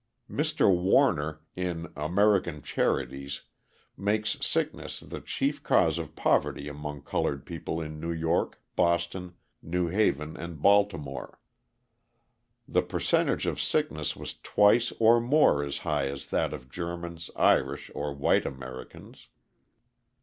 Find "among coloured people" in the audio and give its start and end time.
6.67-7.79